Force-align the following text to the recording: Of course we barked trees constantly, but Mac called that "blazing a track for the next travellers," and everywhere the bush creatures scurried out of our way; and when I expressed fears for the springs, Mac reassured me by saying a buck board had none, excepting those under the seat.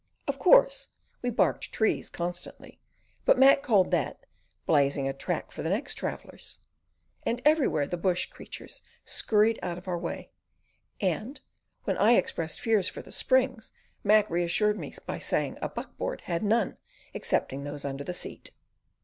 Of 0.27 0.39
course 0.39 0.87
we 1.21 1.29
barked 1.29 1.71
trees 1.71 2.09
constantly, 2.09 2.79
but 3.23 3.37
Mac 3.37 3.61
called 3.61 3.91
that 3.91 4.25
"blazing 4.65 5.07
a 5.07 5.13
track 5.13 5.51
for 5.51 5.61
the 5.61 5.69
next 5.69 5.93
travellers," 5.93 6.57
and 7.21 7.39
everywhere 7.45 7.85
the 7.85 7.97
bush 7.97 8.25
creatures 8.25 8.81
scurried 9.05 9.59
out 9.61 9.77
of 9.77 9.87
our 9.87 9.99
way; 9.99 10.31
and 10.99 11.39
when 11.83 11.99
I 11.99 12.13
expressed 12.13 12.59
fears 12.61 12.89
for 12.89 13.03
the 13.03 13.11
springs, 13.11 13.73
Mac 14.03 14.27
reassured 14.27 14.79
me 14.79 14.91
by 15.05 15.19
saying 15.19 15.59
a 15.61 15.69
buck 15.69 15.95
board 15.99 16.21
had 16.21 16.41
none, 16.41 16.77
excepting 17.13 17.63
those 17.63 17.85
under 17.85 18.03
the 18.03 18.15
seat. 18.15 18.49